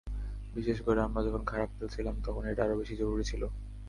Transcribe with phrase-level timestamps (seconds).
[0.53, 3.41] বিশেষ করে আমরা যখন খারাপ খেলছিলাম, তখন এটা আরও বেশি জরুরি ছিল।